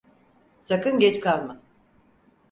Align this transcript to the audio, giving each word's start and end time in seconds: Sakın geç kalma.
Sakın 0.63 0.99
geç 0.99 1.19
kalma. 1.21 1.59